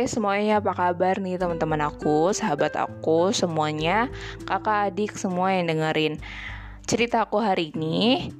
[0.00, 4.08] Hai semuanya, apa kabar nih teman-teman aku, sahabat aku, semuanya,
[4.48, 6.16] kakak adik semua yang dengerin
[6.88, 8.32] cerita aku hari ini.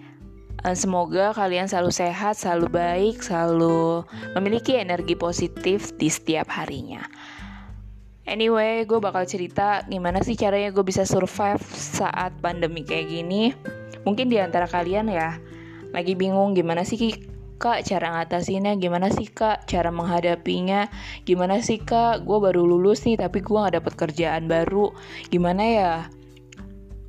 [0.65, 7.05] Eh, semoga kalian selalu sehat, selalu baik, selalu memiliki energi positif di setiap harinya.
[8.25, 13.53] Anyway, gue bakal cerita gimana sih caranya gue bisa survive saat pandemi kayak gini.
[14.09, 15.37] Mungkin di antara kalian ya
[15.93, 16.97] lagi bingung gimana sih
[17.61, 19.69] kak cara ngatasinnya gimana sih kak?
[19.69, 20.89] Cara menghadapinya
[21.29, 22.25] gimana sih kak?
[22.25, 24.97] Gue baru lulus nih tapi gue gak dapet kerjaan baru.
[25.29, 25.95] Gimana ya?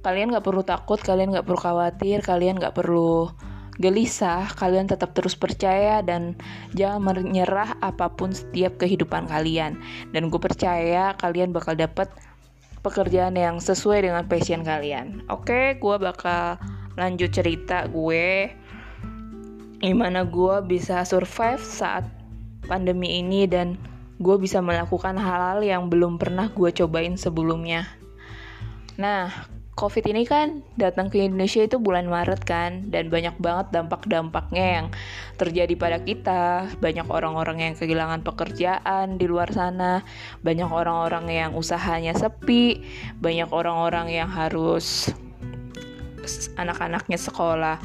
[0.04, 3.32] Kalian gak perlu takut kalian gak perlu khawatir kalian gak perlu
[3.82, 6.38] gelisah kalian tetap terus percaya dan
[6.78, 9.80] jangan menyerah apa pun setiap kehidupan kalian.
[10.12, 12.12] Dan gue percaya kalian bakal dapet
[12.84, 15.24] pekerjaan yang sesuai dengan passion kalian.
[15.32, 16.60] Oke gue bakal
[17.00, 18.52] lanjut cerita gue
[19.82, 22.06] gimana gue bisa survive saat
[22.70, 23.76] pandemi ini dan
[24.22, 27.90] gue bisa melakukan hal-hal yang belum pernah gue cobain sebelumnya.
[29.02, 29.34] Nah,
[29.74, 34.88] COVID ini kan datang ke Indonesia itu bulan Maret kan, dan banyak banget dampak-dampaknya yang
[35.42, 36.70] terjadi pada kita.
[36.78, 40.06] Banyak orang-orang yang kehilangan pekerjaan di luar sana,
[40.46, 42.86] banyak orang-orang yang usahanya sepi,
[43.18, 45.10] banyak orang-orang yang harus
[46.62, 47.82] anak-anaknya sekolah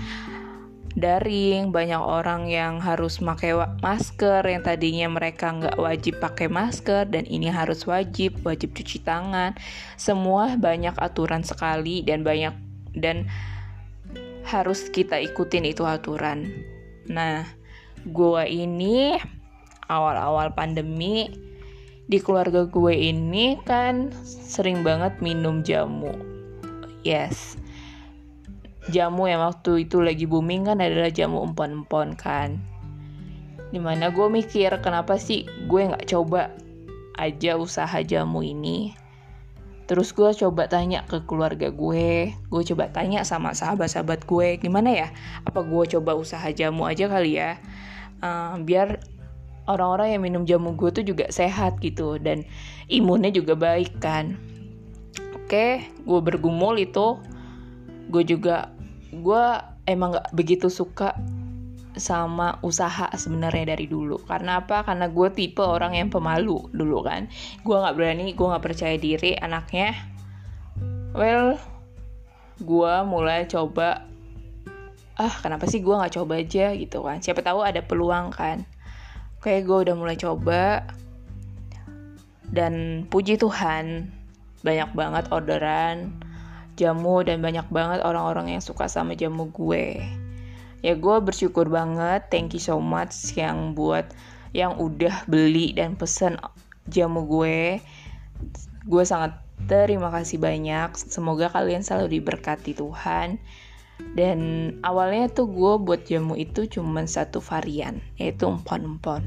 [0.97, 3.53] daring, banyak orang yang harus pakai
[3.85, 9.53] masker yang tadinya mereka nggak wajib pakai masker dan ini harus wajib, wajib cuci tangan.
[10.01, 12.57] Semua banyak aturan sekali dan banyak
[12.97, 13.29] dan
[14.49, 16.49] harus kita ikutin itu aturan.
[17.13, 17.45] Nah,
[18.09, 19.21] gue ini
[19.93, 21.29] awal-awal pandemi
[22.09, 26.17] di keluarga gue ini kan sering banget minum jamu.
[27.05, 27.66] Yes
[28.91, 32.59] jamu yang waktu itu lagi booming kan adalah jamu empon-empon kan.
[33.75, 36.55] Di mana gue mikir kenapa sih gue nggak coba
[37.19, 38.95] aja usaha jamu ini?
[39.87, 45.09] Terus gue coba tanya ke keluarga gue gue coba tanya sama sahabat-sahabat gue gimana ya?
[45.43, 47.59] Apa gue coba usaha jamu aja kali ya?
[48.23, 49.03] Uh, biar
[49.67, 52.23] orang-orang yang minum jamu gue tuh juga sehat gitu.
[52.23, 52.47] Dan
[52.87, 54.39] imunnya juga baik kan.
[55.35, 57.19] Oke gue bergumul itu
[58.11, 58.76] gue juga
[59.23, 59.45] gue
[59.87, 61.15] emang gak begitu suka
[61.97, 64.21] sama usaha sebenarnya dari dulu.
[64.23, 64.85] Karena apa?
[64.85, 67.27] Karena gue tipe orang yang pemalu dulu kan.
[67.65, 69.33] Gue nggak berani gue nggak percaya diri.
[69.41, 69.97] Anaknya
[71.17, 71.57] well
[72.61, 74.05] gue mulai coba
[75.17, 76.77] ah kenapa sih gue nggak coba aja?
[76.77, 77.25] gitu kan.
[77.25, 78.69] Siapa tahu ada peluang kan.
[79.41, 80.85] Kayak gue udah mulai coba.
[82.47, 84.13] Dan puji Tuhan
[84.63, 86.26] banyak banget orderan
[86.77, 89.99] jamu dan banyak banget orang-orang yang suka sama jamu gue.
[90.85, 92.29] Ya gue bersyukur banget.
[92.29, 94.13] Thank you so much yang buat
[94.53, 96.37] yang udah beli dan pesen
[96.87, 97.81] jamu gue.
[98.87, 100.95] Gue sangat terima kasih banyak.
[100.95, 103.41] Semoga kalian selalu diberkati Tuhan.
[104.13, 104.39] Dan
[104.85, 109.25] awalnya tuh gue buat jamu itu cuma satu varian yaitu empon-empon.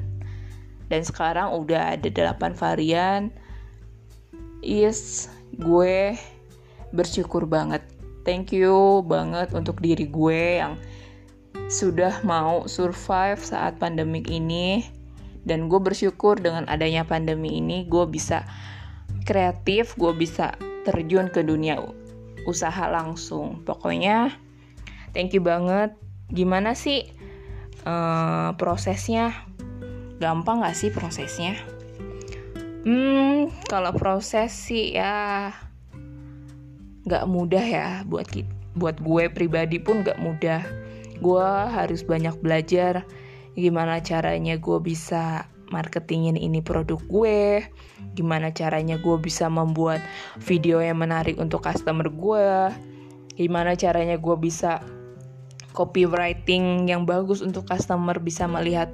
[0.89, 3.21] Dan sekarang udah ada delapan varian.
[4.61, 6.13] Yes gue
[6.91, 7.81] bersyukur banget.
[8.27, 10.77] Thank you banget untuk diri gue yang
[11.69, 14.85] sudah mau survive saat pandemik ini.
[15.47, 18.43] Dan gue bersyukur dengan adanya pandemi ini gue bisa
[19.23, 21.79] kreatif gue bisa terjun ke dunia
[22.45, 23.63] usaha langsung.
[23.63, 24.33] Pokoknya
[25.15, 25.95] thank you banget.
[26.29, 27.09] Gimana sih
[27.87, 29.33] uh, prosesnya?
[30.19, 31.55] Gampang gak sih prosesnya?
[32.83, 35.53] Hmm kalau proses sih ya
[37.09, 40.61] nggak mudah ya buat kita, buat gue pribadi pun nggak mudah.
[41.19, 43.03] Gue harus banyak belajar
[43.57, 47.65] gimana caranya gue bisa marketingin ini produk gue
[48.17, 50.01] gimana caranya gue bisa membuat
[50.41, 52.73] video yang menarik untuk customer gue
[53.37, 54.81] gimana caranya gue bisa
[55.71, 58.89] copywriting yang bagus untuk customer bisa melihat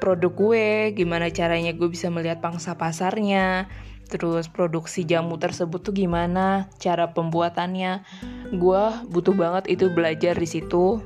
[0.00, 0.66] produk gue
[0.98, 3.68] gimana caranya gue bisa melihat pangsa pasarnya
[4.12, 6.68] terus produksi jamu tersebut tuh gimana?
[6.76, 8.04] Cara pembuatannya?
[8.52, 11.00] Gue butuh banget itu belajar di situ.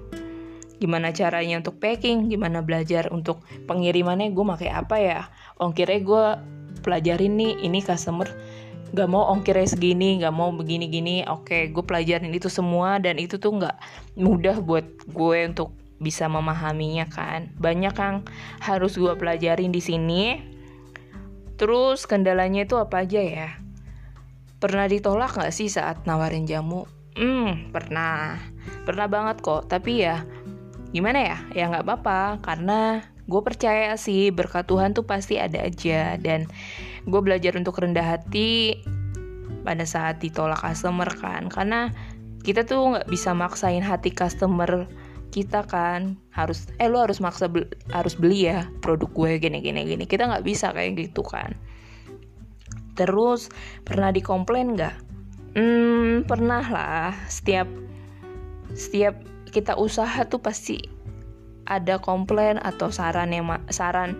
[0.82, 2.26] Gimana caranya untuk packing?
[2.26, 4.34] Gimana belajar untuk pengirimannya?
[4.34, 5.20] Gue pakai apa ya?
[5.62, 6.24] Ongkirnya gue
[6.82, 8.26] pelajarin nih ini customer
[8.94, 13.34] gak mau ongkirnya segini gak mau begini gini oke gue pelajarin itu semua dan itu
[13.34, 13.74] tuh gak
[14.14, 17.52] mudah buat gue untuk bisa memahaminya kan.
[17.56, 18.16] Banyak yang
[18.60, 20.55] harus gue pelajarin di sini
[21.56, 23.50] Terus kendalanya itu apa aja ya?
[24.60, 26.88] Pernah ditolak gak sih saat nawarin jamu?
[27.16, 28.36] Hmm, pernah.
[28.84, 29.68] Pernah banget kok.
[29.72, 30.24] Tapi ya
[30.92, 31.38] gimana ya?
[31.52, 36.46] Ya nggak apa-apa karena gue percaya sih berkat Tuhan tuh pasti ada aja dan
[37.08, 38.78] gue belajar untuk rendah hati
[39.66, 41.90] pada saat ditolak customer kan karena
[42.46, 44.86] kita tuh nggak bisa maksain hati customer
[45.36, 49.84] kita kan harus eh lo harus maksa beli, harus beli ya produk gue gini gini
[49.84, 50.08] gini.
[50.08, 51.52] Kita nggak bisa kayak gitu kan.
[52.96, 53.52] Terus
[53.84, 54.96] pernah dikomplain nggak?
[55.52, 57.12] Hmm pernah lah.
[57.28, 57.68] Setiap
[58.72, 59.20] setiap
[59.52, 60.80] kita usaha tuh pasti
[61.68, 64.16] ada komplain atau saran yang saran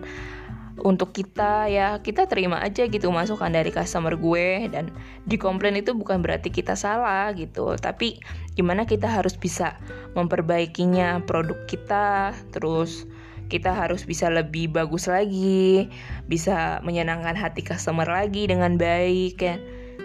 [0.81, 4.93] untuk kita ya kita terima aja gitu masukan dari customer gue dan
[5.25, 7.73] di komplain itu bukan berarti kita salah gitu.
[7.77, 8.21] Tapi
[8.53, 9.77] gimana kita harus bisa
[10.13, 13.09] memperbaikinya produk kita terus
[13.47, 15.87] kita harus bisa lebih bagus lagi
[16.27, 19.59] bisa menyenangkan hati customer lagi dengan baik kan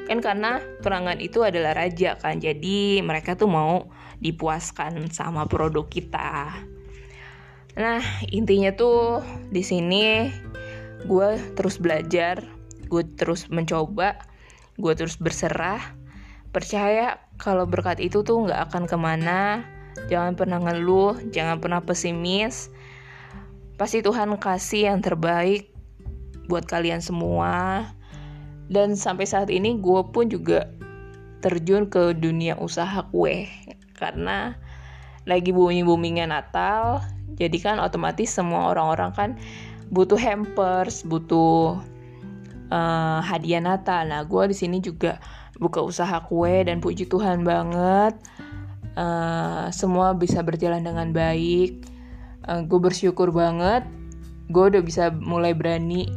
[0.06, 3.90] kan karena pelanggan itu adalah raja kan jadi mereka tuh mau
[4.22, 6.54] dipuaskan sama produk kita.
[7.74, 10.30] Nah, intinya tuh di sini
[11.06, 12.42] gue terus belajar,
[12.86, 14.18] gue terus mencoba,
[14.78, 15.80] gue terus berserah.
[16.52, 19.64] Percaya kalau berkat itu tuh nggak akan ke mana.
[20.08, 22.68] Jangan pernah ngeluh, jangan pernah pesimis.
[23.80, 25.72] Pasti Tuhan kasih yang terbaik
[26.46, 27.88] buat kalian semua.
[28.68, 30.68] Dan sampai saat ini gue pun juga
[31.42, 33.50] terjun ke dunia usaha kue
[33.98, 34.54] karena
[35.26, 37.02] lagi booming boomingnya Natal
[37.34, 39.30] jadi kan otomatis semua orang-orang kan
[39.92, 41.76] butuh hampers, butuh
[42.72, 44.08] uh, hadiah Natal.
[44.08, 45.20] Nah, gue di sini juga
[45.60, 48.16] buka usaha kue dan puji Tuhan banget
[48.96, 51.84] uh, semua bisa berjalan dengan baik.
[52.48, 53.84] Uh, eh, gue bersyukur banget.
[54.48, 56.08] Gue udah bisa mulai berani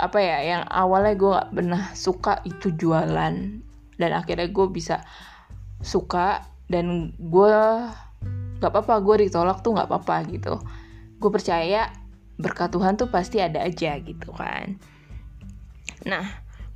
[0.00, 3.36] apa ya yang awalnya gue gak pernah suka itu jualan
[4.00, 5.04] dan akhirnya gue bisa
[5.84, 6.40] suka
[6.72, 7.52] dan gue
[8.64, 10.56] gak apa-apa gue ditolak tuh gak apa-apa gitu
[11.20, 11.92] gue percaya
[12.40, 14.80] berkat Tuhan tuh pasti ada aja gitu kan.
[16.08, 16.24] Nah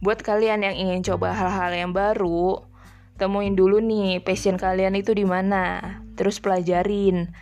[0.05, 2.61] buat kalian yang ingin coba hal-hal yang baru
[3.17, 5.99] temuin dulu nih passion kalian itu di mana.
[6.15, 7.33] Terus pelajarin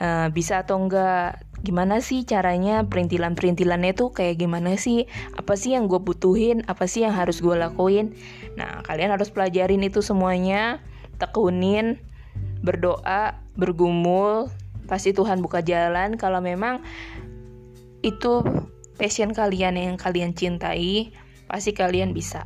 [0.00, 1.42] uh, bisa atau enggak.
[1.64, 5.08] Gimana sih caranya perintilan-perintilannya tuh kayak gimana sih?
[5.32, 6.60] Apa sih yang gue butuhin?
[6.68, 8.12] Apa sih yang harus gue lakuin?
[8.60, 10.84] Nah kalian harus pelajarin itu semuanya.
[11.16, 11.96] Tekunin
[12.60, 14.52] berdoa bergumul.
[14.84, 16.20] Pasti Tuhan buka jalan.
[16.20, 16.84] Kalau memang
[18.04, 18.44] itu
[19.00, 21.10] passion kalian yang kalian cintai
[21.48, 22.44] pasti kalian bisa.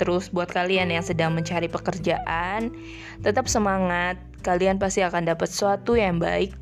[0.00, 2.72] Terus buat kalian yang sedang mencari pekerjaan
[3.20, 4.16] tetap semangat.
[4.40, 6.56] Kalian pasti akan dapat sesuatu yang baik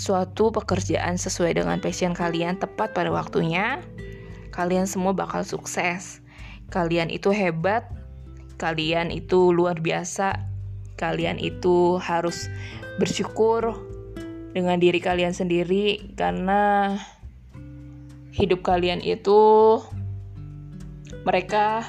[0.00, 3.84] suatu pekerjaan sesuai dengan passion kalian tepat pada waktunya.
[4.48, 6.24] Kalian semua bakal sukses.
[6.72, 7.84] Kalian itu hebat
[8.60, 10.36] kalian itu luar biasa
[11.00, 12.52] kalian itu harus
[13.00, 13.72] bersyukur
[14.50, 16.94] dengan diri kalian sendiri karena
[18.34, 19.78] hidup kalian itu
[21.22, 21.86] mereka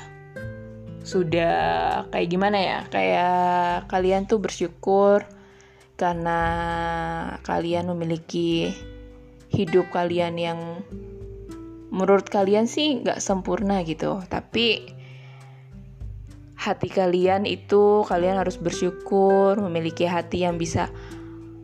[1.02, 2.80] sudah kayak gimana ya?
[2.90, 5.26] Kayak kalian tuh bersyukur
[5.98, 6.40] karena
[7.46, 8.74] kalian memiliki
[9.54, 10.60] hidup kalian yang
[11.92, 14.22] menurut kalian sih nggak sempurna gitu.
[14.30, 14.98] Tapi
[16.62, 20.94] hati kalian itu kalian harus bersyukur, memiliki hati yang bisa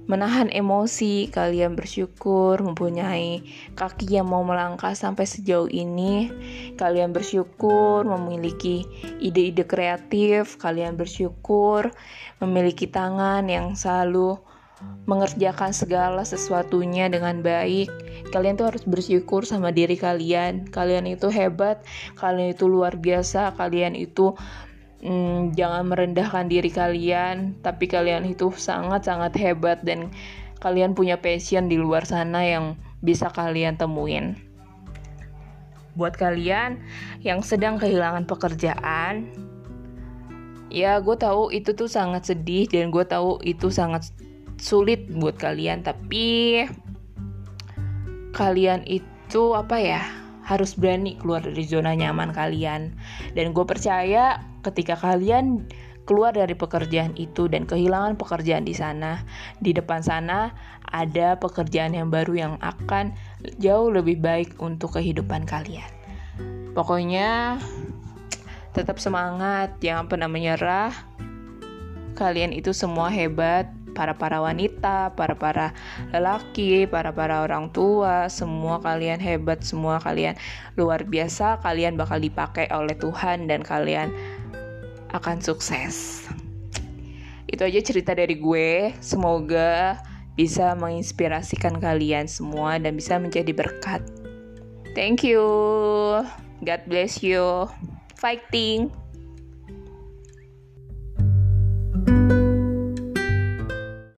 [0.08, 3.44] menahan emosi, kalian bersyukur mempunyai
[3.76, 6.32] kaki yang mau melangkah sampai sejauh ini,
[6.80, 8.88] kalian bersyukur memiliki
[9.20, 11.92] ide-ide kreatif, kalian bersyukur
[12.40, 14.40] memiliki tangan yang selalu
[15.10, 17.90] mengerjakan segala sesuatunya dengan baik.
[18.30, 20.70] Kalian tuh harus bersyukur sama diri kalian.
[20.70, 21.82] Kalian itu hebat,
[22.20, 24.38] kalian itu luar biasa, kalian itu
[25.02, 30.10] hmm, jangan merendahkan diri kalian, tapi kalian itu sangat-sangat hebat dan
[30.58, 34.38] kalian punya passion di luar sana yang bisa kalian temuin.
[35.98, 36.78] Buat kalian
[37.26, 39.30] yang sedang kehilangan pekerjaan,
[40.70, 44.10] ya gue tahu itu tuh sangat sedih dan gue tahu itu sangat
[44.58, 46.66] sulit buat kalian, tapi
[48.38, 52.96] kalian itu apa ya harus berani keluar dari zona nyaman kalian
[53.36, 55.68] dan gue percaya ketika kalian
[56.08, 59.28] keluar dari pekerjaan itu dan kehilangan pekerjaan di sana,
[59.60, 60.56] di depan sana
[60.88, 63.12] ada pekerjaan yang baru yang akan
[63.60, 65.92] jauh lebih baik untuk kehidupan kalian.
[66.72, 67.60] Pokoknya
[68.72, 70.96] tetap semangat, jangan pernah menyerah.
[72.16, 75.74] Kalian itu semua hebat, para-para wanita, para-para
[76.14, 80.38] lelaki, para-para orang tua, semua kalian hebat, semua kalian
[80.78, 84.14] luar biasa, kalian bakal dipakai oleh Tuhan dan kalian
[85.18, 86.30] akan sukses.
[87.50, 88.94] Itu aja cerita dari gue.
[89.02, 89.98] Semoga
[90.38, 94.06] bisa menginspirasikan kalian semua dan bisa menjadi berkat.
[94.94, 95.42] Thank you.
[96.62, 97.66] God bless you.
[98.14, 99.07] Fighting.